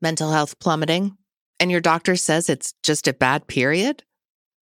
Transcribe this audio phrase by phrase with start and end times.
[0.00, 1.16] mental health plummeting,
[1.58, 4.02] and your doctor says it's just a bad period?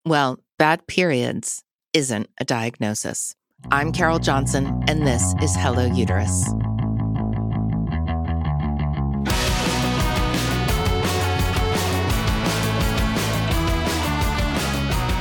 [0.04, 3.34] Well, bad periods isn't a diagnosis.
[3.70, 6.52] I'm Carol Johnson, and this is Hello Uterus.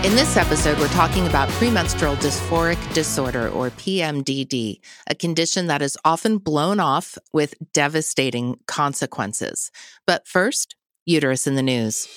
[0.04, 5.98] In this episode, we're talking about premenstrual dysphoric disorder, or PMDD, a condition that is
[6.06, 9.72] often blown off with devastating consequences.
[10.06, 10.76] But first,
[11.06, 12.08] uterus in the news.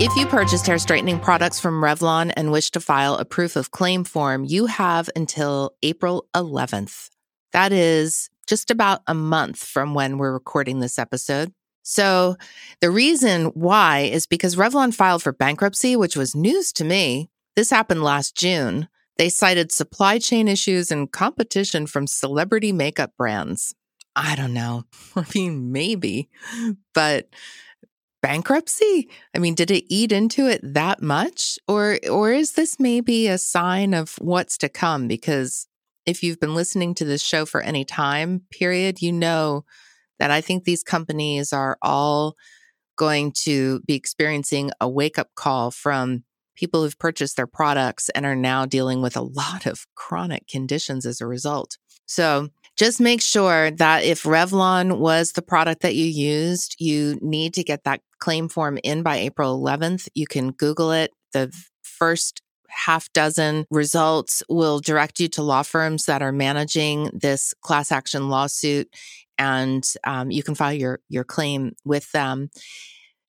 [0.00, 3.70] If you purchased hair straightening products from Revlon and wish to file a proof of
[3.70, 7.10] claim form, you have until April 11th.
[7.52, 11.52] That is just about a month from when we're recording this episode.
[11.82, 12.36] So
[12.80, 17.30] the reason why is because Revlon filed for bankruptcy, which was news to me.
[17.56, 18.88] This happened last June.
[19.18, 23.74] They cited supply chain issues and competition from celebrity makeup brands.
[24.14, 24.84] I don't know.
[25.16, 26.28] I mean, maybe,
[26.94, 27.28] but
[28.22, 29.08] bankruptcy?
[29.34, 31.58] I mean, did it eat into it that much?
[31.68, 35.08] Or or is this maybe a sign of what's to come?
[35.08, 35.66] Because
[36.06, 39.64] if you've been listening to this show for any time period, you know
[40.18, 42.36] that I think these companies are all
[42.96, 48.26] going to be experiencing a wake up call from people who've purchased their products and
[48.26, 51.78] are now dealing with a lot of chronic conditions as a result.
[52.06, 57.54] So just make sure that if Revlon was the product that you used, you need
[57.54, 60.08] to get that claim form in by April 11th.
[60.14, 61.10] You can Google it.
[61.32, 62.41] The first
[62.72, 68.28] half dozen results will direct you to law firms that are managing this class action
[68.28, 68.92] lawsuit
[69.38, 72.50] and um, you can file your your claim with them.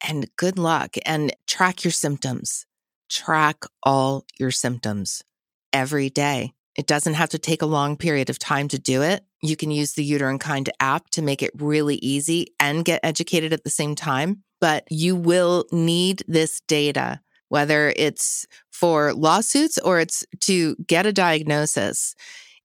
[0.06, 2.66] And good luck and track your symptoms.
[3.10, 5.24] Track all your symptoms
[5.72, 6.54] every day.
[6.76, 9.24] It doesn't have to take a long period of time to do it.
[9.42, 13.53] You can use the uterine kind app to make it really easy and get educated
[13.53, 20.00] at the same time but you will need this data whether it's for lawsuits or
[20.00, 22.16] it's to get a diagnosis,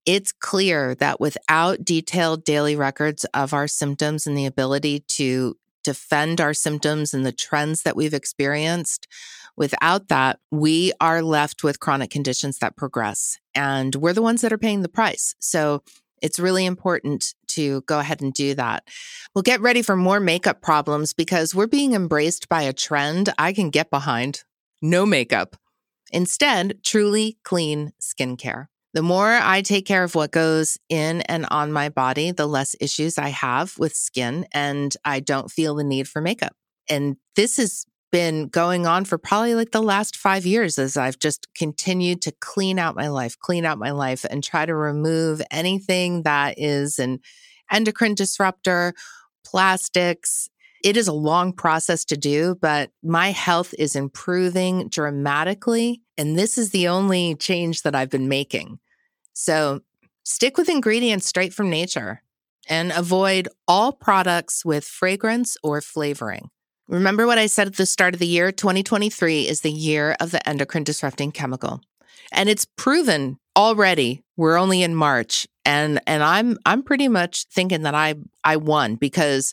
[0.06, 5.54] it's clear that without detailed daily records of our symptoms and the ability to
[5.84, 9.06] defend our symptoms and the trends that we've experienced,
[9.56, 13.38] without that, we are left with chronic conditions that progress.
[13.54, 15.34] And we're the ones that are paying the price.
[15.40, 15.82] So
[16.22, 18.88] it's really important to go ahead and do that.
[19.34, 23.52] We'll get ready for more makeup problems because we're being embraced by a trend I
[23.52, 24.42] can get behind
[24.80, 25.56] no makeup.
[26.12, 28.66] Instead, truly clean skincare.
[28.94, 32.74] The more I take care of what goes in and on my body, the less
[32.80, 36.54] issues I have with skin, and I don't feel the need for makeup.
[36.88, 41.18] And this has been going on for probably like the last five years as I've
[41.18, 45.42] just continued to clean out my life, clean out my life, and try to remove
[45.50, 47.20] anything that is an
[47.70, 48.94] endocrine disruptor,
[49.44, 50.48] plastics,
[50.84, 56.02] it is a long process to do, but my health is improving dramatically.
[56.16, 58.78] And this is the only change that I've been making.
[59.32, 59.80] So
[60.24, 62.22] stick with ingredients straight from nature
[62.68, 66.50] and avoid all products with fragrance or flavoring.
[66.86, 68.50] Remember what I said at the start of the year?
[68.50, 71.80] 2023 is the year of the endocrine disrupting chemical.
[72.32, 74.22] And it's proven already.
[74.36, 78.96] We're only in March and and I'm I'm pretty much thinking that I I won
[78.96, 79.52] because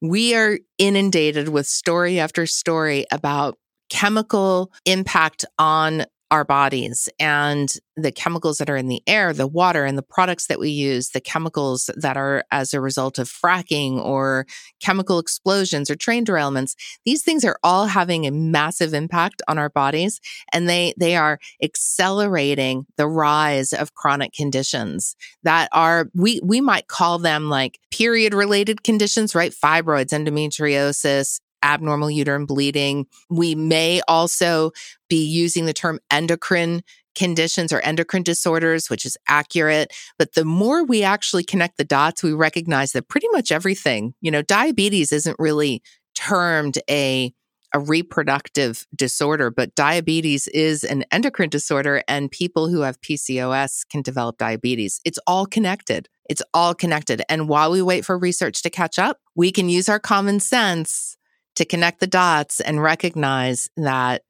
[0.00, 3.58] we are inundated with story after story about
[3.90, 9.84] chemical impact on our bodies and the chemicals that are in the air, the water,
[9.84, 13.96] and the products that we use, the chemicals that are as a result of fracking
[14.04, 14.46] or
[14.80, 16.74] chemical explosions or train derailments.
[17.04, 20.20] These things are all having a massive impact on our bodies
[20.52, 26.88] and they, they are accelerating the rise of chronic conditions that are, we, we might
[26.88, 29.52] call them like period related conditions, right?
[29.52, 33.06] Fibroids, endometriosis, abnormal uterine bleeding.
[33.30, 34.72] We may also
[35.08, 36.82] be using the term endocrine
[37.14, 39.92] conditions or endocrine disorders, which is accurate.
[40.18, 44.30] But the more we actually connect the dots, we recognize that pretty much everything, you
[44.30, 45.82] know, diabetes isn't really
[46.14, 47.32] termed a
[47.74, 54.00] a reproductive disorder, but diabetes is an endocrine disorder, and people who have PCOS can
[54.00, 55.02] develop diabetes.
[55.04, 56.08] It's all connected.
[56.30, 57.22] It's all connected.
[57.28, 61.17] And while we wait for research to catch up, we can use our common sense
[61.58, 64.22] to connect the dots and recognize that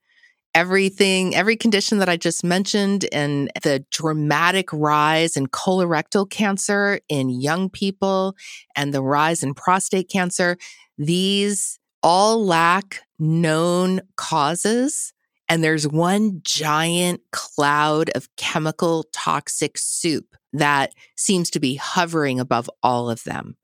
[0.54, 7.28] everything, every condition that I just mentioned, and the dramatic rise in colorectal cancer in
[7.30, 8.34] young people
[8.74, 10.56] and the rise in prostate cancer,
[10.96, 15.12] these all lack known causes
[15.48, 22.70] And there's one giant cloud of chemical toxic soup that seems to be hovering above
[22.82, 23.56] all of them.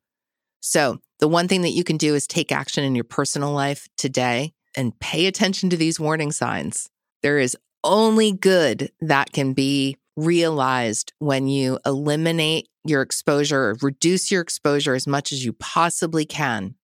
[0.61, 3.89] So, the one thing that you can do is take action in your personal life
[3.97, 6.91] today and pay attention to these warning signs.
[7.23, 14.31] There is only good that can be realized when you eliminate your exposure or reduce
[14.31, 16.75] your exposure as much as you possibly can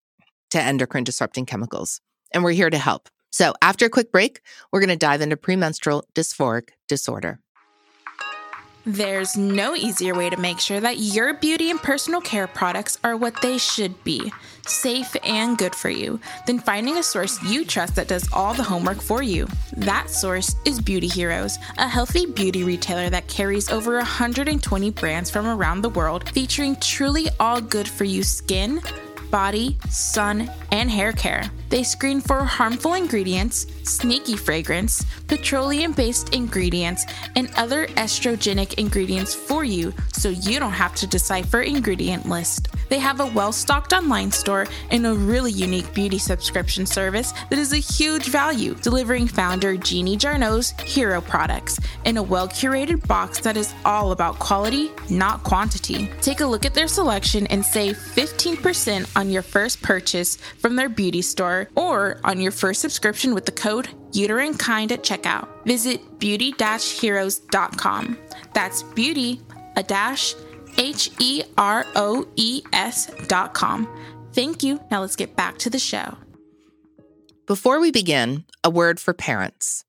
[0.53, 2.01] to endocrine disrupting chemicals.
[2.33, 3.11] And we're here to help.
[3.31, 4.41] So, after a quick break,
[4.73, 7.41] we're going to dive into premenstrual dysphoric disorder.
[8.87, 13.15] There's no easier way to make sure that your beauty and personal care products are
[13.15, 14.33] what they should be
[14.67, 18.63] safe and good for you than finding a source you trust that does all the
[18.63, 19.47] homework for you.
[19.77, 25.47] That source is Beauty Heroes, a healthy beauty retailer that carries over 120 brands from
[25.47, 28.81] around the world featuring truly all good for you skin
[29.31, 31.51] body, sun, and hair care.
[31.71, 37.07] They screen for harmful ingredients, sneaky fragrance, petroleum based ingredients,
[37.37, 42.69] and other estrogenic ingredients for you so you don't have to decipher ingredient list.
[42.89, 47.59] They have a well stocked online store and a really unique beauty subscription service that
[47.59, 53.39] is a huge value, delivering founder Jeannie Jarnot's hero products in a well curated box
[53.41, 56.11] that is all about quality, not quantity.
[56.21, 60.89] Take a look at their selection and save 15% on your first purchase from their
[60.89, 65.49] beauty store or on your first subscription with the code uterine_kind at checkout.
[65.67, 68.17] Visit beauty heroes.com.
[68.55, 69.41] That's beauty,
[69.77, 70.35] a dash,
[70.79, 73.89] H E R O E S dot com.
[74.33, 74.81] Thank you.
[74.91, 76.17] Now let's get back to the show.
[77.47, 79.85] Before we begin, a word for parents.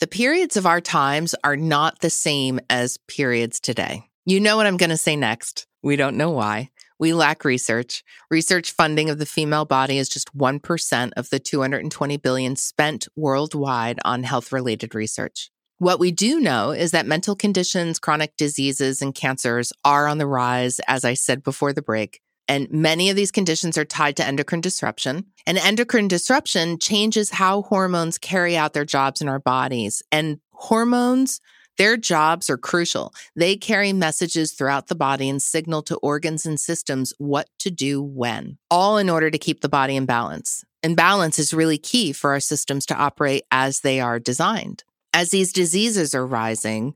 [0.00, 4.04] The periods of our times are not the same as periods today.
[4.24, 5.66] You know what I'm going to say next.
[5.82, 6.70] We don't know why.
[6.98, 8.02] We lack research.
[8.30, 13.98] Research funding of the female body is just 1% of the 220 billion spent worldwide
[14.04, 15.50] on health related research.
[15.78, 20.26] What we do know is that mental conditions, chronic diseases, and cancers are on the
[20.26, 22.20] rise, as I said before the break.
[22.48, 25.26] And many of these conditions are tied to endocrine disruption.
[25.46, 30.02] And endocrine disruption changes how hormones carry out their jobs in our bodies.
[30.10, 31.40] And hormones,
[31.78, 33.14] their jobs are crucial.
[33.34, 38.02] They carry messages throughout the body and signal to organs and systems what to do
[38.02, 40.64] when, all in order to keep the body in balance.
[40.82, 44.84] And balance is really key for our systems to operate as they are designed.
[45.14, 46.94] As these diseases are rising,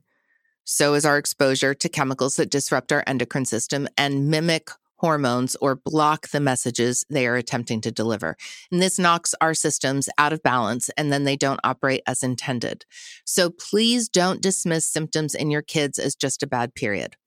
[0.65, 4.69] so is our exposure to chemicals that disrupt our endocrine system and mimic
[5.03, 8.37] hormones or block the messages they are attempting to deliver.
[8.71, 12.85] And this knocks our systems out of balance and then they don't operate as intended.
[13.25, 17.17] So please don't dismiss symptoms in your kids as just a bad period.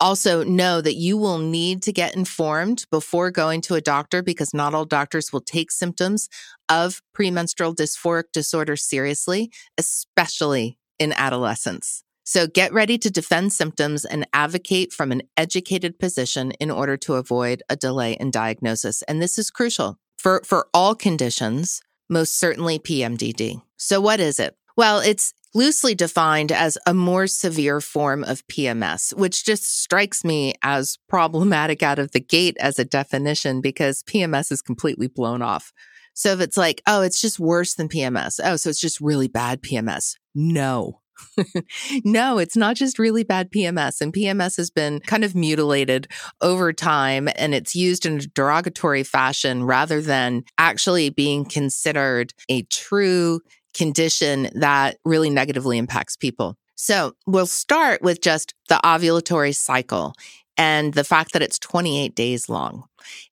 [0.00, 4.54] Also, know that you will need to get informed before going to a doctor because
[4.54, 6.28] not all doctors will take symptoms
[6.68, 12.04] of premenstrual dysphoric disorder seriously, especially in adolescence.
[12.28, 17.14] So get ready to defend symptoms and advocate from an educated position in order to
[17.14, 19.00] avoid a delay in diagnosis.
[19.00, 21.80] And this is crucial for, for all conditions,
[22.10, 23.62] most certainly PMDD.
[23.78, 24.54] So what is it?
[24.76, 30.52] Well, it's loosely defined as a more severe form of PMS, which just strikes me
[30.62, 35.72] as problematic out of the gate as a definition because PMS is completely blown off.
[36.12, 38.38] So if it's like, oh, it's just worse than PMS.
[38.44, 40.16] Oh, so it's just really bad PMS.
[40.34, 41.00] No.
[42.04, 44.00] no, it's not just really bad PMS.
[44.00, 46.08] And PMS has been kind of mutilated
[46.40, 52.62] over time and it's used in a derogatory fashion rather than actually being considered a
[52.62, 53.40] true
[53.74, 56.56] condition that really negatively impacts people.
[56.74, 60.14] So we'll start with just the ovulatory cycle
[60.56, 62.84] and the fact that it's 28 days long.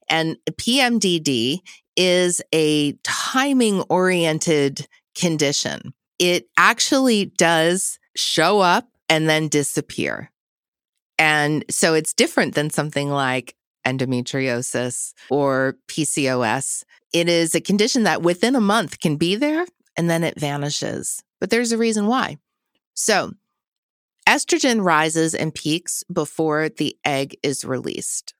[0.09, 1.59] And PMDD
[1.97, 5.95] is a timing oriented condition.
[6.19, 10.31] It actually does show up and then disappear.
[11.19, 13.55] And so it's different than something like
[13.87, 16.85] endometriosis or PCOS.
[17.13, 21.23] It is a condition that within a month can be there and then it vanishes.
[21.41, 22.39] But there's a reason why.
[22.95, 23.33] So,
[24.29, 28.35] estrogen rises and peaks before the egg is released.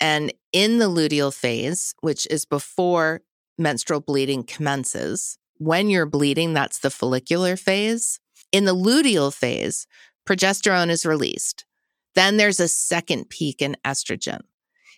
[0.00, 3.22] And in the luteal phase, which is before
[3.58, 8.20] menstrual bleeding commences, when you're bleeding, that's the follicular phase.
[8.52, 9.86] In the luteal phase,
[10.26, 11.64] progesterone is released.
[12.14, 14.40] Then there's a second peak in estrogen.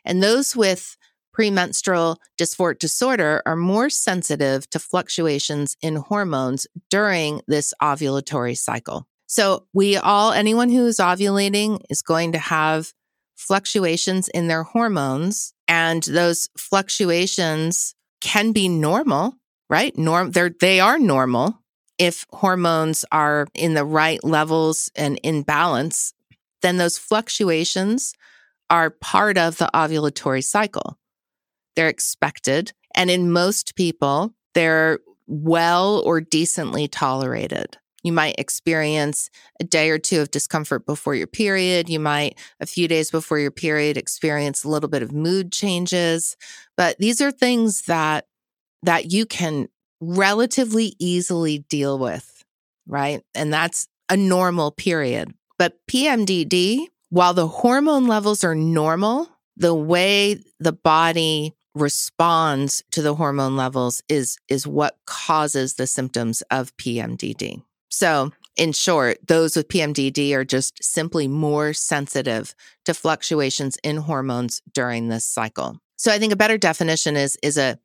[0.05, 0.97] And those with
[1.33, 9.07] premenstrual dysphoric disorder are more sensitive to fluctuations in hormones during this ovulatory cycle.
[9.27, 12.93] So, we all, anyone who is ovulating is going to have
[13.37, 19.35] fluctuations in their hormones, and those fluctuations can be normal,
[19.69, 19.97] right?
[19.97, 21.61] Norm, they're, they are normal.
[21.99, 26.15] if hormones are in the right levels and in balance,
[26.63, 28.15] then those fluctuations
[28.71, 30.97] are part of the ovulatory cycle.
[31.77, 32.73] They're expected.
[32.95, 37.77] And in most people, they're well or decently tolerated.
[38.05, 39.29] You might experience
[39.61, 41.89] a day or two of discomfort before your period.
[41.89, 46.37] You might, a few days before your period, experience a little bit of mood changes.
[46.77, 48.27] But these are things that
[48.83, 49.69] that you can
[50.01, 52.45] relatively easily deal with,
[52.87, 53.23] right?
[53.35, 55.35] And that's a normal period.
[55.59, 63.15] But PMDD, while the hormone levels are normal, the way the body responds to the
[63.15, 67.63] hormone levels is is what causes the symptoms of PMDD.
[67.89, 72.55] So, in short, those with PMDD are just simply more sensitive
[72.85, 75.81] to fluctuations in hormones during this cycle.
[75.97, 77.79] So, I think a better definition is is a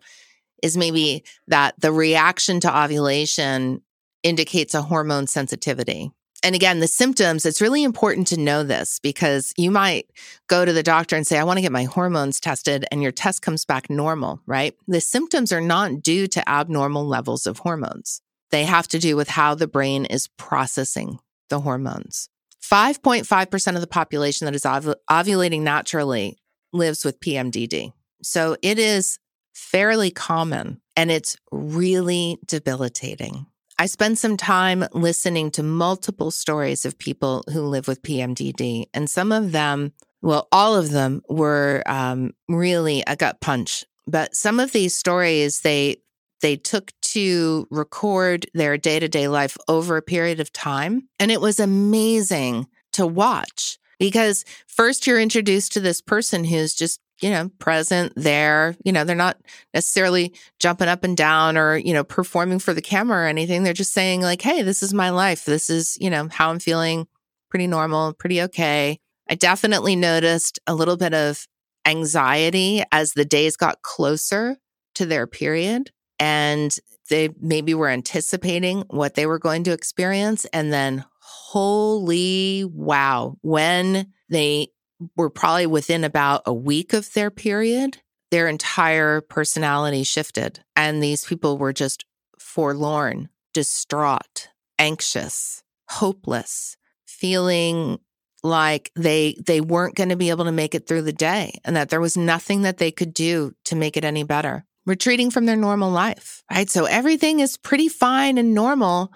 [0.64, 3.84] is maybe that the reaction to ovulation
[4.24, 6.12] indicates a hormone sensitivity
[6.44, 10.10] and again, the symptoms, it's really important to know this because you might
[10.48, 13.14] go to the doctor and say, I want to get my hormones tested, and your
[13.14, 14.76] test comes back normal, right?
[14.86, 18.22] The symptoms are not due to abnormal levels of hormones.
[18.52, 22.28] They have to do with how the brain is processing the hormones.
[22.62, 26.38] 5.5% of the population that is ov- ovulating naturally
[26.74, 27.94] lives with PMDD.
[28.22, 29.18] So it is
[29.54, 33.46] fairly common and it's really debilitating.
[33.80, 39.10] I spent some time listening to multiple stories of people who live with PMDD, and
[39.10, 43.84] some of them, well, all of them were um, really a gut punch.
[44.06, 45.98] But some of these stories, they
[46.42, 51.32] they took to record their day to day life over a period of time, and
[51.32, 57.30] it was amazing to watch because first you're introduced to this person who's just you
[57.30, 58.76] know, present there.
[58.84, 59.38] You know, they're not
[59.74, 63.64] necessarily jumping up and down or, you know, performing for the camera or anything.
[63.64, 65.46] They're just saying, like, hey, this is my life.
[65.46, 67.08] This is, you know, how I'm feeling
[67.50, 69.00] pretty normal, pretty okay.
[69.30, 71.48] I definitely noticed a little bit of
[71.86, 74.58] anxiety as the days got closer
[74.96, 75.92] to their period.
[76.20, 76.78] And
[77.10, 80.44] they maybe were anticipating what they were going to experience.
[80.52, 84.73] And then, holy wow, when they
[85.16, 88.00] were probably within about a week of their period,
[88.32, 90.64] their entire personality shifted.
[90.76, 92.06] And these people were just
[92.40, 98.00] forlorn, distraught, anxious, hopeless, feeling
[98.44, 101.76] like they they weren't going to be able to make it through the day and
[101.76, 105.46] that there was nothing that they could do to make it any better retreating from
[105.46, 109.14] their normal life right so everything is pretty fine and normal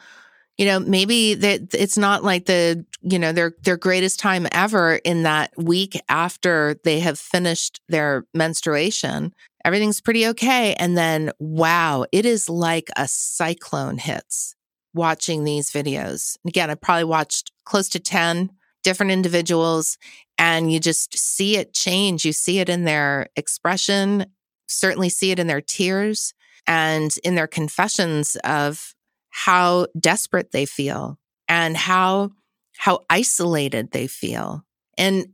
[0.57, 4.95] you know maybe that it's not like the you know their their greatest time ever
[4.95, 9.33] in that week after they have finished their menstruation.
[9.65, 10.73] Everything's pretty okay.
[10.75, 14.55] And then wow it is like a cyclone hits
[14.93, 16.37] watching these videos.
[16.45, 18.51] Again i probably watched close to 10
[18.83, 19.97] different individuals
[20.37, 22.25] and you just see it change.
[22.25, 24.27] You see it in their expression
[24.67, 26.33] certainly see it in their tears
[26.67, 28.93] and in their confessions of
[29.37, 32.31] how desperate they feel and how
[32.75, 34.63] how isolated they feel.
[34.97, 35.27] And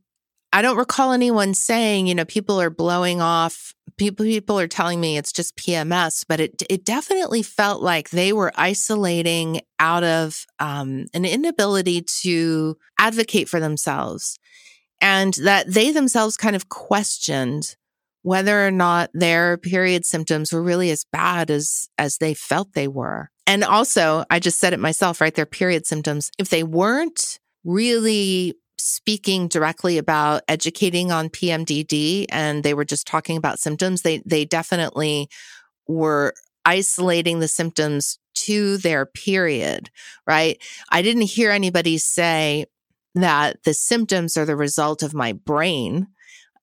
[0.51, 3.73] I don't recall anyone saying, you know, people are blowing off.
[3.97, 8.33] People people are telling me it's just PMS, but it it definitely felt like they
[8.33, 14.37] were isolating out of um, an inability to advocate for themselves,
[14.99, 17.77] and that they themselves kind of questioned
[18.21, 22.89] whether or not their period symptoms were really as bad as as they felt they
[22.89, 23.29] were.
[23.45, 25.33] And also, I just said it myself, right?
[25.33, 32.73] Their period symptoms, if they weren't really speaking directly about educating on PMDD and they
[32.73, 35.29] were just talking about symptoms, they they definitely
[35.87, 36.33] were
[36.65, 39.89] isolating the symptoms to their period,
[40.25, 40.61] right?
[40.89, 42.65] I didn't hear anybody say
[43.15, 46.07] that the symptoms are the result of my brain.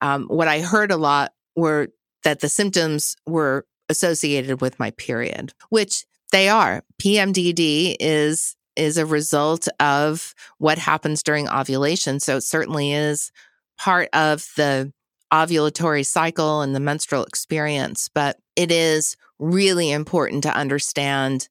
[0.01, 1.89] Um, what I heard a lot were
[2.25, 6.83] that the symptoms were associated with my period, which they are.
[7.03, 12.21] PMDD is is a result of what happens during ovulation.
[12.21, 13.31] So it certainly is
[13.79, 14.93] part of the
[15.33, 21.49] ovulatory cycle and the menstrual experience, but it is really important to understand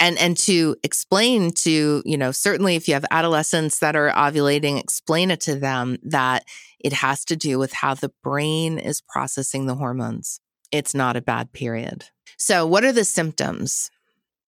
[0.00, 4.80] and and to explain to, you know, certainly if you have adolescents that are ovulating,
[4.80, 6.44] explain it to them that
[6.80, 10.40] it has to do with how the brain is processing the hormones.
[10.72, 12.06] It's not a bad period.
[12.36, 13.90] So, what are the symptoms?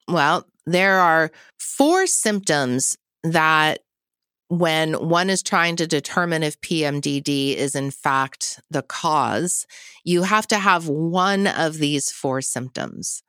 [0.08, 3.80] Well, there are four symptoms that
[4.48, 9.66] when one is trying to determine if PMDD is in fact the cause,
[10.04, 13.22] you have to have one of these four symptoms.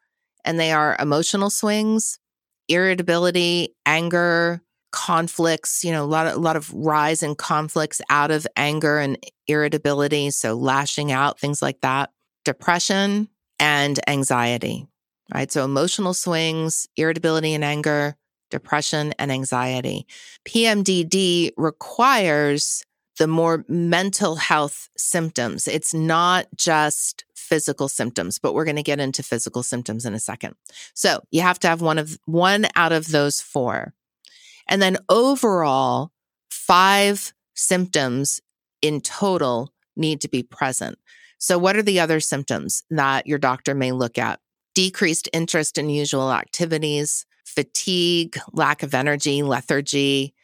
[0.46, 2.20] And they are emotional swings,
[2.68, 8.32] irritability, anger, conflicts, you know, a lot of, a lot of rise in conflicts out
[8.32, 9.18] of anger and
[9.48, 10.30] irritability.
[10.32, 12.12] So lashing out, things like that,
[12.46, 13.28] depression
[13.60, 14.88] and anxiety,
[15.34, 15.52] right?
[15.52, 18.16] So emotional swings, irritability and anger,
[18.50, 20.08] depression and anxiety.
[20.46, 22.84] PMDD requires
[23.18, 25.68] the more mental health symptoms.
[25.68, 30.20] It's not just physical symptoms, but we're going to get into physical symptoms in a
[30.20, 30.56] second.
[30.94, 33.94] So you have to have one of one out of those four.
[34.70, 36.12] And then overall,
[36.50, 38.42] five symptoms
[38.82, 41.00] in total need to be present.
[41.40, 44.40] So what are the other symptoms that your doctor may look at?
[44.78, 50.36] Decreased interest in usual activities, fatigue, lack of energy, lethargy,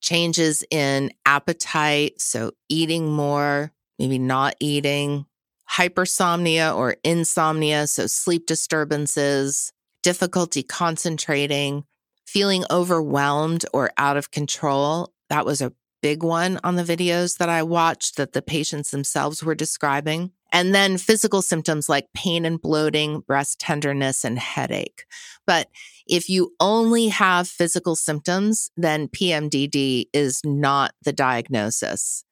[0.00, 2.20] changes in appetite.
[2.20, 5.26] So eating more, maybe not eating,
[5.70, 7.86] hypersomnia or insomnia.
[7.86, 11.84] So sleep disturbances, difficulty concentrating,
[12.26, 15.12] feeling overwhelmed or out of control.
[15.28, 19.44] That was a big one on the videos that I watched that the patients themselves
[19.44, 20.32] were describing.
[20.52, 25.04] And then physical symptoms like pain and bloating, breast tenderness, and headache.
[25.46, 25.68] But
[26.06, 32.24] if you only have physical symptoms, then PMDD is not the diagnosis.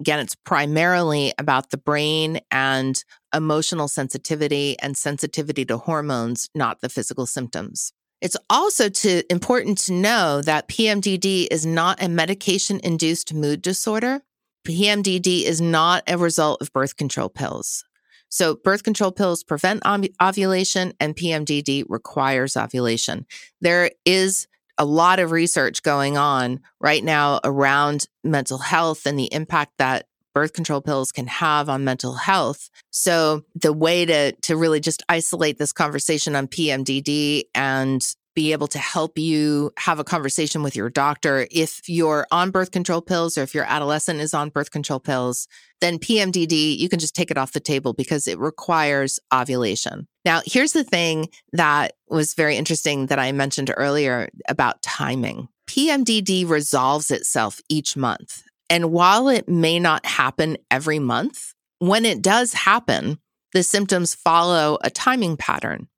[0.00, 3.02] Again, it's primarily about the brain and
[3.34, 7.92] emotional sensitivity and sensitivity to hormones, not the physical symptoms.
[8.20, 14.22] It's also to, important to know that PMDD is not a medication induced mood disorder.
[14.66, 17.84] PMDD is not a result of birth control pills.
[18.28, 19.82] So, birth control pills prevent
[20.20, 23.26] ovulation, and PMDD requires ovulation.
[23.60, 29.32] There is a lot of research going on right now around mental health and the
[29.32, 32.68] impact that birth control pills can have on mental health.
[32.90, 38.04] So the way to to really just isolate this conversation on PMDD and
[38.34, 42.70] be able to help you have a conversation with your doctor if you're on birth
[42.70, 45.48] control pills or if your adolescent is on birth control pills
[45.80, 50.06] then PMDD you can just take it off the table because it requires ovulation.
[50.24, 55.48] Now here's the thing that was very interesting that I mentioned earlier about timing.
[55.68, 58.42] PMDD resolves itself each month.
[58.70, 63.18] And while it may not happen every month, when it does happen,
[63.52, 65.88] the symptoms follow a timing pattern.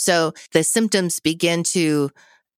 [0.00, 2.10] So the symptoms begin to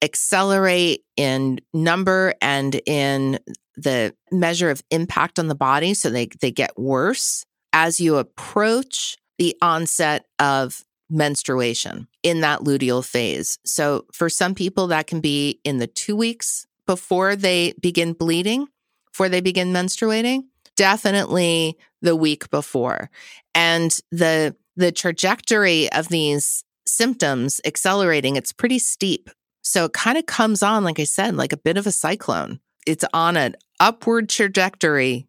[0.03, 3.39] accelerate in number and in
[3.77, 5.95] the measure of impact on the body.
[5.95, 13.05] So they, they get worse as you approach the onset of menstruation in that luteal
[13.05, 13.59] phase.
[13.65, 18.67] So for some people, that can be in the two weeks before they begin bleeding
[19.13, 20.45] before they begin menstruating?
[20.77, 23.11] Definitely the week before.
[23.55, 26.65] And the the trajectory of these
[26.97, 29.31] symptoms accelerating, it's pretty steep.
[29.63, 32.61] So it kind of comes on, like I said, like a bit of a cyclone.
[32.87, 35.29] It's on an upward trajectory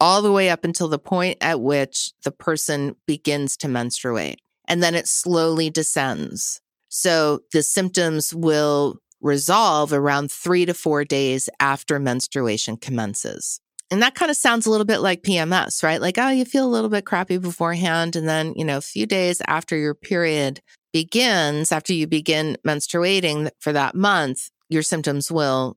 [0.00, 4.40] all the way up until the point at which the person begins to menstruate.
[4.66, 6.60] And then it slowly descends.
[6.88, 13.60] So the symptoms will resolve around three to four days after menstruation commences.
[13.90, 16.00] And that kind of sounds a little bit like PMS, right?
[16.00, 18.16] Like, oh, you feel a little bit crappy beforehand.
[18.16, 20.60] And then, you know, a few days after your period
[20.94, 25.76] begins, after you begin menstruating for that month, your symptoms will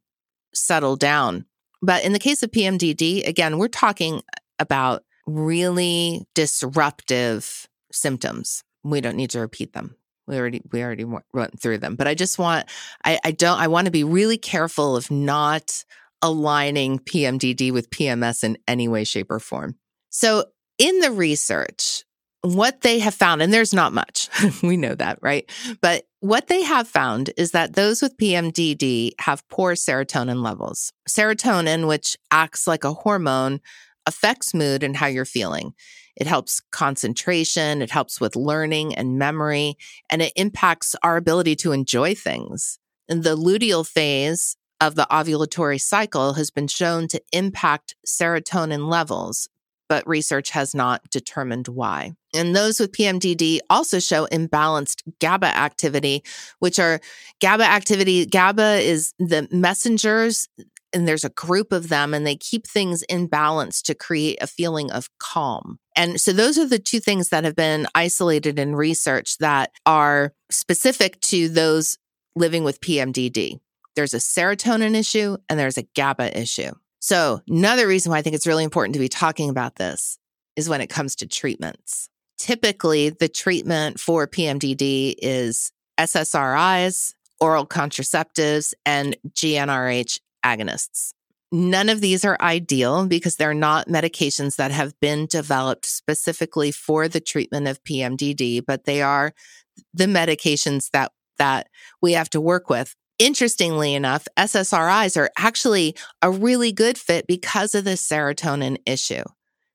[0.54, 1.46] settle down.
[1.82, 4.22] But in the case of PMDD, again, we're talking
[4.60, 8.64] about really disruptive symptoms.
[8.84, 9.96] We don't need to repeat them
[10.28, 12.68] we already we already went through them but i just want
[13.06, 15.84] i i don't i want to be really careful of not
[16.22, 19.76] aligning pmdd with pms in any way shape or form
[20.10, 20.44] so
[20.78, 22.04] in the research
[22.56, 24.30] what they have found and there's not much.
[24.64, 25.50] We know that right?
[25.82, 30.92] But what they have found is that those with pmdd have poor serotonin levels.
[31.08, 33.60] Serotonin which acts like a hormone
[34.06, 35.74] affects mood and how you're feeling.
[36.16, 39.78] It helps concentration, it helps with learning and memory,
[40.10, 42.80] and it impacts our ability to enjoy things.
[43.08, 49.48] And the luteal phase of the ovulatory cycle has been shown to impact serotonin levels,
[49.90, 52.14] but research has not determined why.
[52.36, 56.24] And those with PMDD also show imbalanced GABA activity,
[56.60, 57.00] which are
[57.40, 58.26] GABA activity.
[58.26, 60.48] GABA is the messengers
[60.94, 64.48] and there's a group of them and they keep things in balance to create a
[64.48, 65.80] feeling of calm.
[65.96, 70.34] And so those are the two things that have been isolated in research that are
[70.50, 71.98] specific to those
[72.36, 73.60] living with PMDD.
[73.96, 76.72] There's a serotonin issue and there's a GABA issue.
[77.00, 80.18] So another reason why I think it's really important to be talking about this
[80.56, 82.10] is when it comes to treatments.
[82.38, 91.12] Typically, the treatment for PMDD is SSRIs oral contraceptives, and GnRH agonists.
[91.52, 97.08] None of these are ideal because they're not medications that have been developed specifically for
[97.08, 99.34] the treatment of PMDD, but they are
[99.94, 101.68] the medications that that
[102.02, 102.96] we have to work with.
[103.20, 109.24] Interestingly enough, SSRIs are actually a really good fit because of the serotonin issue.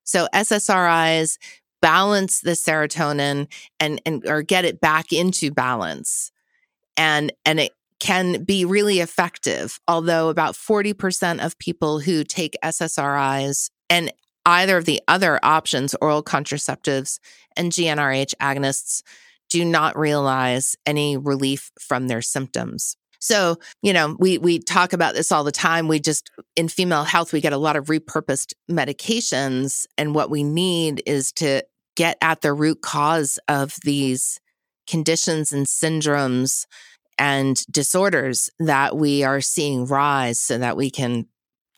[0.05, 1.39] So SSRIs
[1.81, 3.49] balance the serotonin
[3.81, 6.31] and and or get it back into balance.
[6.97, 13.71] And and it can be really effective, although about 40% of people who take SSRIs
[13.89, 14.13] and
[14.45, 17.21] either of the other options, oral contraceptives
[17.57, 19.03] and GnRH agonists,
[19.49, 22.97] do not realize any relief from their symptoms.
[23.23, 25.87] So, you know, we we talk about this all the time.
[25.87, 30.43] We just in female health we get a lot of repurposed medications and what we
[30.43, 31.63] need is to
[31.95, 34.41] get at the root cause of these
[34.89, 36.67] conditions and syndromes
[37.17, 41.27] and disorders that we are seeing rise so that we can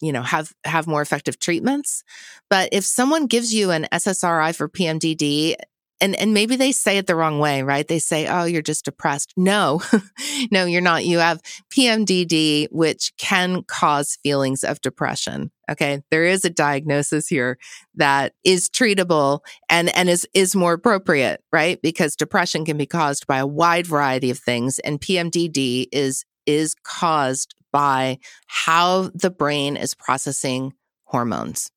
[0.01, 2.03] you know have have more effective treatments
[2.49, 5.57] but if someone gives you an SSRI for PMDD
[6.01, 7.87] and and maybe they say it the wrong way right?
[7.87, 9.33] They say oh you're just depressed.
[9.37, 9.81] No
[10.51, 11.05] no you're not.
[11.05, 11.41] You have
[11.73, 16.03] pmdd which can cause feelings of depression okay?
[16.11, 17.59] There is a diagnosis here
[17.95, 21.81] that is treatable and and is is more appropriate right?
[21.83, 26.75] Because depression can be caused by a wide variety of things and pmdd is is
[26.85, 30.73] caused by how the brain is processing
[31.05, 31.71] hormones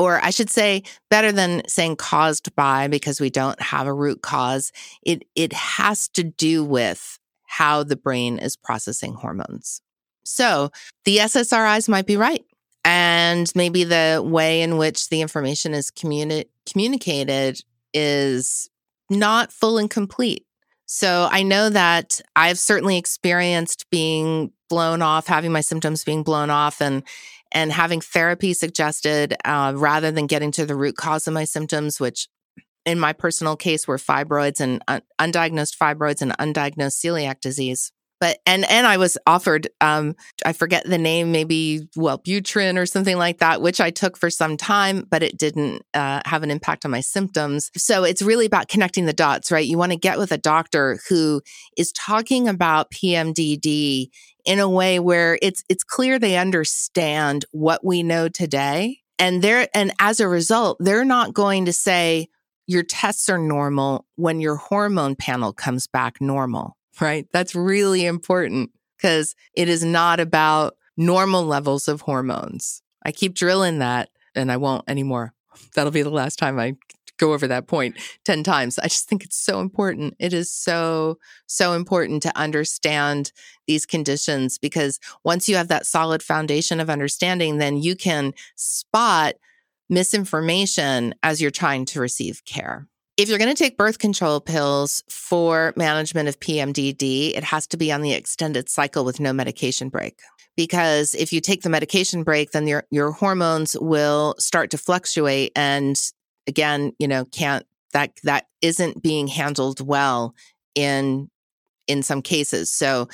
[0.00, 4.22] or I should say better than saying caused by because we don't have a root
[4.22, 4.72] cause.
[5.02, 9.82] It it has to do with how the brain is processing hormones.
[10.24, 10.70] So
[11.04, 12.42] the SSRIs might be right.
[12.82, 17.60] And maybe the way in which the information is communi- communicated
[17.92, 18.70] is
[19.10, 20.46] not full and complete.
[20.86, 26.48] So I know that I've certainly experienced being blown off, having my symptoms being blown
[26.48, 27.02] off, and
[27.52, 31.98] and having therapy suggested uh, rather than getting to the root cause of my symptoms,
[32.00, 32.28] which
[32.86, 37.92] in my personal case were fibroids and un- undiagnosed fibroids and undiagnosed celiac disease.
[38.20, 43.16] But and and I was offered um, I forget the name maybe Wellbutrin or something
[43.16, 46.84] like that which I took for some time but it didn't uh, have an impact
[46.84, 47.70] on my symptoms.
[47.76, 49.66] So it's really about connecting the dots, right?
[49.66, 51.42] You want to get with a doctor who
[51.76, 54.10] is talking about PMDD
[54.44, 59.68] in a way where it's it's clear they understand what we know today and they're
[59.74, 62.26] and as a result they're not going to say
[62.66, 68.70] your tests are normal when your hormone panel comes back normal right that's really important
[68.96, 74.56] because it is not about normal levels of hormones i keep drilling that and i
[74.56, 75.32] won't anymore
[75.74, 76.74] that'll be the last time i
[77.20, 78.78] go over that point 10 times.
[78.78, 80.16] I just think it's so important.
[80.18, 83.30] It is so, so important to understand
[83.66, 89.34] these conditions because once you have that solid foundation of understanding, then you can spot
[89.88, 92.88] misinformation as you're trying to receive care.
[93.20, 97.76] If you're going to take birth control pills for management of PMDD, it has to
[97.76, 100.20] be on the extended cycle with no medication break
[100.56, 105.52] because if you take the medication break then your your hormones will start to fluctuate
[105.54, 106.00] and
[106.46, 110.34] again, you know, can't that that isn't being handled well
[110.74, 111.28] in
[111.86, 112.72] in some cases.
[112.72, 113.10] So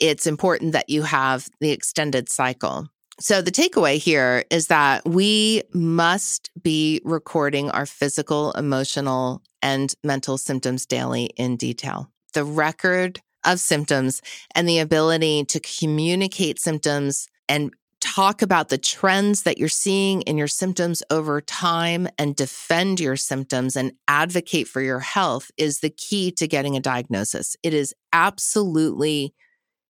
[0.00, 2.88] it's important that you have the extended cycle.
[3.20, 10.36] So the takeaway here is that we must be recording our physical, emotional, and mental
[10.36, 12.10] symptoms daily in detail.
[12.32, 14.20] The record of symptoms
[14.54, 20.36] and the ability to communicate symptoms and talk about the trends that you're seeing in
[20.36, 25.90] your symptoms over time and defend your symptoms and advocate for your health is the
[25.90, 27.56] key to getting a diagnosis.
[27.62, 29.34] It is absolutely,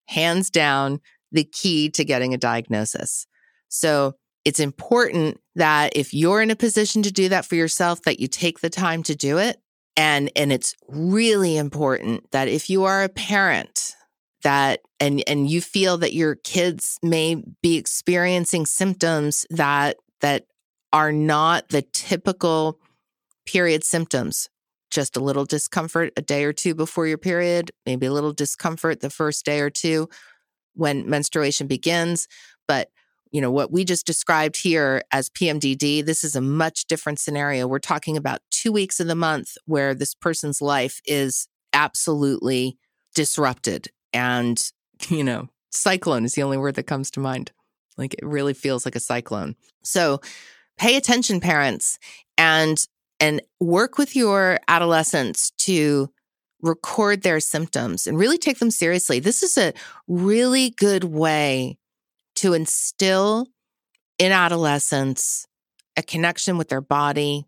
[0.07, 1.01] hands down,
[1.35, 3.27] the key to getting a diagnosis.
[3.69, 8.19] So it's important that if you're in a position to do that for yourself, that
[8.19, 9.57] you take the time to do it.
[9.97, 13.95] And, and it's really important that if you are a parent
[14.45, 20.45] that and and you feel that your kids may be experiencing symptoms that that
[20.93, 22.79] are not the typical
[23.45, 24.47] period symptoms
[24.91, 29.01] just a little discomfort a day or two before your period maybe a little discomfort
[29.01, 30.07] the first day or two
[30.75, 32.27] when menstruation begins
[32.67, 32.89] but
[33.31, 37.67] you know what we just described here as PMDD this is a much different scenario
[37.67, 42.77] we're talking about 2 weeks of the month where this person's life is absolutely
[43.13, 44.71] disrupted and,
[45.09, 47.51] you know, cyclone is the only word that comes to mind.
[47.97, 49.55] Like it really feels like a cyclone.
[49.83, 50.21] So
[50.77, 51.99] pay attention, parents,
[52.37, 52.83] and
[53.21, 56.09] and work with your adolescents to
[56.65, 59.19] record their symptoms and really take them seriously.
[59.19, 59.73] This is a
[60.07, 61.77] really good way
[62.37, 63.47] to instill
[64.17, 65.47] in adolescents
[65.97, 67.45] a connection with their body,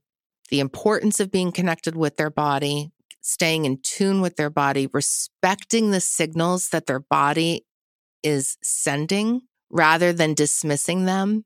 [0.49, 5.91] the importance of being connected with their body, staying in tune with their body, respecting
[5.91, 7.65] the signals that their body
[8.23, 11.43] is sending rather than dismissing them,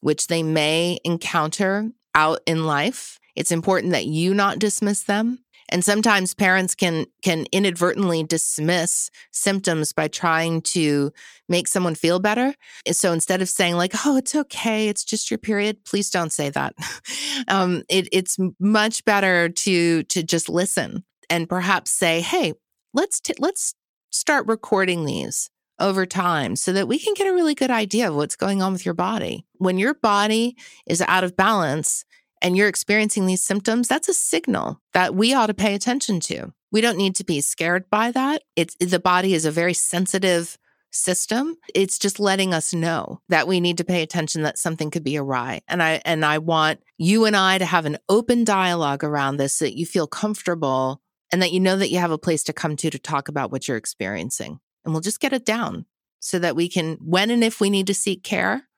[0.00, 3.18] which they may encounter out in life.
[3.34, 5.43] It's important that you not dismiss them.
[5.68, 11.12] And sometimes parents can can inadvertently dismiss symptoms by trying to
[11.48, 12.54] make someone feel better.
[12.92, 16.50] So instead of saying like, "Oh, it's okay, it's just your period," please don't say
[16.50, 16.74] that.
[17.48, 22.54] um, it, it's much better to to just listen and perhaps say, "Hey,
[22.92, 23.74] let's t- let's
[24.10, 25.50] start recording these."
[25.80, 28.72] over time so that we can get a really good idea of what's going on
[28.72, 29.44] with your body.
[29.58, 32.04] When your body is out of balance
[32.44, 36.52] and you're experiencing these symptoms, that's a signal that we ought to pay attention to.
[36.70, 38.42] We don't need to be scared by that.
[38.54, 40.58] It's the body is a very sensitive
[40.90, 41.56] system.
[41.74, 45.16] It's just letting us know that we need to pay attention that something could be
[45.16, 45.62] awry.
[45.68, 49.54] And I and I want you and I to have an open dialogue around this
[49.54, 51.00] so that you feel comfortable
[51.32, 53.52] and that you know that you have a place to come to to talk about
[53.52, 54.60] what you're experiencing.
[54.84, 55.86] And we'll just get it down
[56.20, 58.68] so that we can when and if we need to seek care,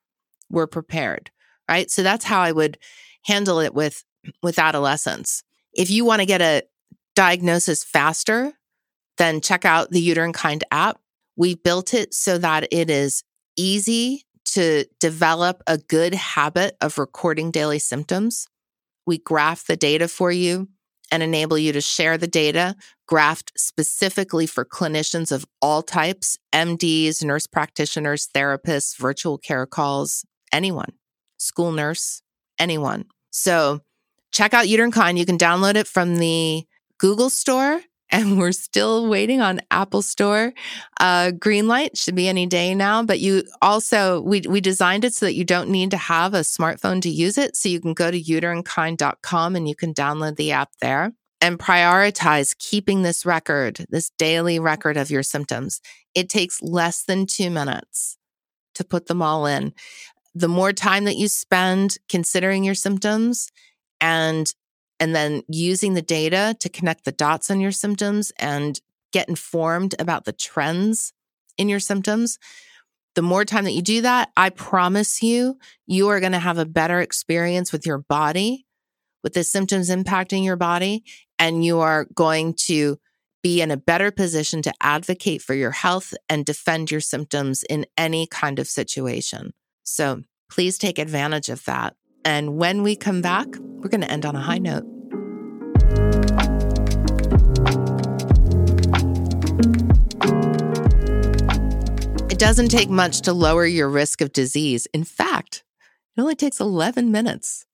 [0.48, 1.33] we're prepared.
[1.68, 1.90] Right?
[1.90, 2.79] So that's how I would
[3.26, 4.04] handle it with
[4.42, 5.42] with adolescents.
[5.72, 6.62] If you want to get a
[7.14, 8.52] diagnosis faster,
[9.18, 10.98] then check out the Uterine Kind app.
[11.36, 13.22] We built it so that it is
[13.56, 18.46] easy to develop a good habit of recording daily symptoms.
[19.06, 20.68] We graph the data for you
[21.10, 22.74] and enable you to share the data
[23.08, 30.92] graphed specifically for clinicians of all types MDs, nurse practitioners, therapists, virtual care calls, anyone,
[31.36, 32.22] school nurse,
[32.58, 33.04] anyone.
[33.37, 33.81] So
[34.33, 35.18] check out Uterine Kind.
[35.18, 36.64] You can download it from the
[36.99, 40.55] Google Store and we're still waiting on Apple Store.
[40.99, 45.12] Uh, green light should be any day now, but you also we we designed it
[45.12, 47.57] so that you don't need to have a smartphone to use it.
[47.57, 52.57] So you can go to uterinekind.com and you can download the app there and prioritize
[52.57, 55.83] keeping this record, this daily record of your symptoms.
[56.14, 58.16] It takes less than two minutes
[58.77, 59.75] to put them all in.
[60.37, 63.51] The more time that you spend considering your symptoms
[64.03, 64.53] and
[65.01, 68.79] and then using the data to connect the dots on your symptoms and
[69.14, 71.14] get informed about the trends
[71.57, 72.38] in your symptoms.
[73.14, 76.59] The more time that you do that, I promise you, you are going to have
[76.59, 78.66] a better experience with your body,
[79.22, 81.03] with the symptoms impacting your body,
[81.38, 82.99] and you are going to
[83.42, 87.87] be in a better position to advocate for your health and defend your symptoms in
[87.96, 89.55] any kind of situation.
[89.87, 91.94] So please take advantage of that.
[92.25, 94.85] And when we come back, we're going to end on a high note.
[102.29, 104.87] It doesn't take much to lower your risk of disease.
[104.92, 105.62] In fact,
[106.16, 107.64] it only takes 11 minutes,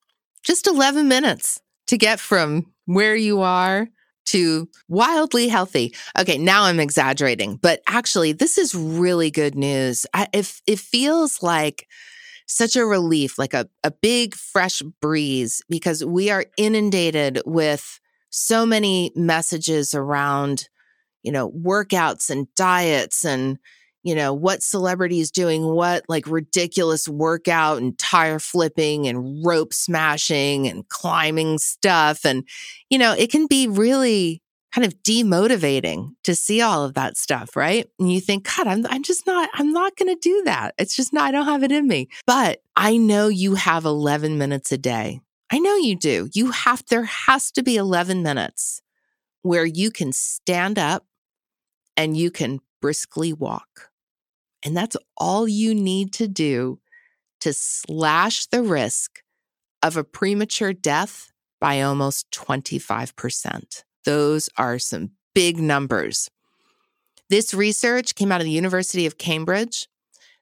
[0.43, 3.89] just 11 minutes to get from where you are
[4.25, 5.93] to wildly healthy.
[6.17, 10.05] Okay, now I'm exaggerating, but actually, this is really good news.
[10.13, 11.87] I, if it feels like
[12.45, 18.65] such a relief, like a, a big fresh breeze, because we are inundated with so
[18.65, 20.69] many messages around,
[21.21, 23.59] you know, workouts and diets and,
[24.03, 30.67] you know, what celebrities doing what, like ridiculous workout and tire flipping and rope smashing
[30.67, 32.25] and climbing stuff.
[32.25, 32.47] And,
[32.89, 34.41] you know, it can be really
[34.73, 37.87] kind of demotivating to see all of that stuff, right?
[37.99, 40.73] And you think, God, I'm, I'm just not, I'm not going to do that.
[40.77, 42.09] It's just not, I don't have it in me.
[42.25, 45.21] But I know you have 11 minutes a day.
[45.51, 46.27] I know you do.
[46.33, 48.81] You have, there has to be 11 minutes
[49.43, 51.05] where you can stand up
[51.95, 53.91] and you can briskly walk.
[54.65, 56.79] And that's all you need to do
[57.41, 59.21] to slash the risk
[59.81, 63.83] of a premature death by almost 25%.
[64.05, 66.29] Those are some big numbers.
[67.29, 69.87] This research came out of the University of Cambridge.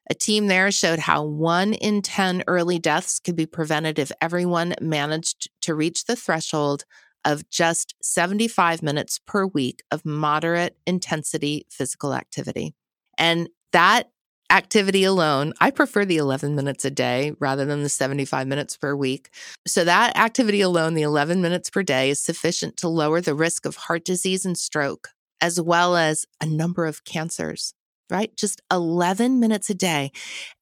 [0.10, 4.76] A team there showed how one in 10 early deaths could be prevented if everyone
[4.82, 6.86] managed to reach the threshold
[7.24, 12.74] of just 75 minutes per week of moderate intensity physical activity.
[13.18, 14.10] And that
[14.52, 18.94] activity alone, I prefer the 11 minutes a day rather than the 75 minutes per
[18.96, 19.30] week.
[19.66, 23.66] So, that activity alone, the 11 minutes per day, is sufficient to lower the risk
[23.66, 27.74] of heart disease and stroke, as well as a number of cancers,
[28.10, 28.36] right?
[28.36, 30.12] Just 11 minutes a day.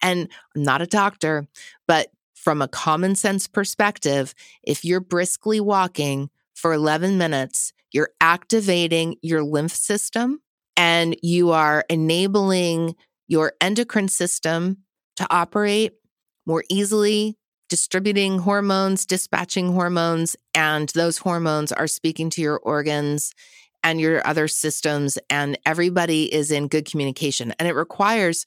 [0.02, 1.48] And I'm not a doctor,
[1.88, 9.15] but from a common sense perspective, if you're briskly walking for 11 minutes, you're activating
[9.22, 10.41] your lymph system
[10.80, 12.96] and you are enabling
[13.28, 14.78] your endocrine system
[15.18, 15.92] to operate
[16.46, 17.38] more easily,
[17.68, 23.34] distributing hormones, dispatching hormones, and those hormones are speaking to your organs
[23.84, 28.46] and your other systems and everybody is in good communication and it requires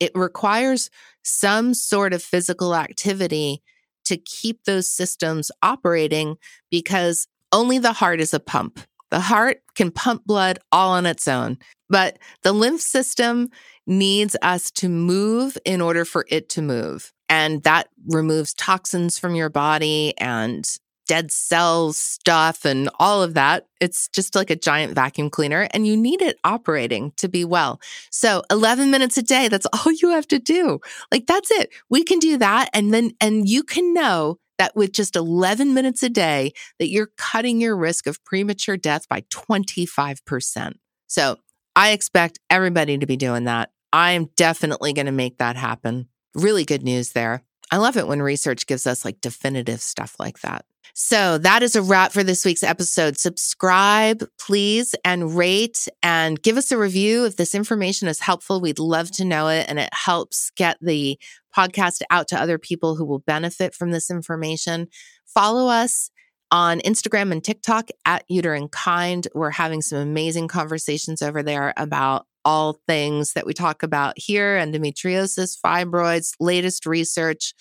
[0.00, 0.90] it requires
[1.22, 3.62] some sort of physical activity
[4.04, 6.36] to keep those systems operating
[6.70, 8.80] because only the heart is a pump.
[9.10, 13.48] The heart can pump blood all on its own, but the lymph system
[13.86, 17.12] needs us to move in order for it to move.
[17.28, 20.64] And that removes toxins from your body and
[21.10, 23.66] dead cells stuff and all of that.
[23.80, 27.80] It's just like a giant vacuum cleaner and you need it operating to be well.
[28.12, 30.78] So 11 minutes a day, that's all you have to do.
[31.10, 31.70] Like that's it.
[31.88, 32.70] We can do that.
[32.72, 37.10] And then, and you can know that with just 11 minutes a day that you're
[37.16, 40.74] cutting your risk of premature death by 25%.
[41.06, 41.36] So
[41.74, 43.70] I expect everybody to be doing that.
[43.90, 46.08] I am definitely going to make that happen.
[46.34, 47.42] Really good news there.
[47.70, 50.64] I love it when research gives us like definitive stuff like that.
[50.92, 53.16] So that is a wrap for this week's episode.
[53.16, 57.24] Subscribe, please, and rate and give us a review.
[57.24, 59.66] If this information is helpful, we'd love to know it.
[59.68, 61.18] And it helps get the
[61.56, 64.88] podcast out to other people who will benefit from this information.
[65.24, 66.10] Follow us
[66.50, 69.28] on Instagram and TikTok at Uterine Kind.
[69.34, 74.56] We're having some amazing conversations over there about all things that we talk about here
[74.56, 77.54] endometriosis, fibroids, latest research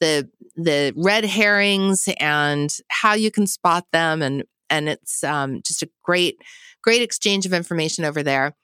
[0.00, 5.82] the the red herrings and how you can spot them and and it's um, just
[5.82, 6.40] a great
[6.82, 8.54] great exchange of information over there.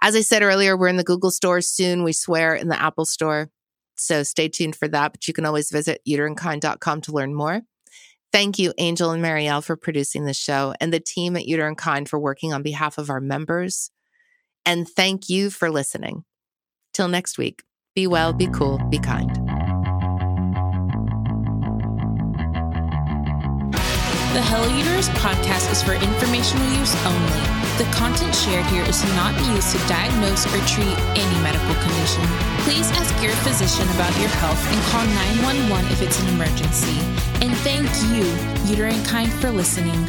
[0.00, 2.04] As i said earlier we're in the google store soon.
[2.04, 3.50] We swear in the apple store.
[3.96, 7.62] So stay tuned for that but you can always visit uterinekind.com to learn more.
[8.30, 12.08] Thank you angel and marielle for producing the show and the team at uterine kind
[12.08, 13.90] for working on behalf of our members
[14.68, 16.24] and thank you for listening
[16.92, 17.62] till next week
[17.94, 19.30] be well be cool be kind
[24.34, 27.42] The Hello Uterus podcast is for informational use only.
[27.74, 32.22] The content shared here is not used to diagnose or treat any medical condition.
[32.62, 35.02] Please ask your physician about your health and call
[35.50, 37.00] 911 if it's an emergency.
[37.42, 38.30] And thank you,
[38.70, 40.06] Uterine Kind, for listening.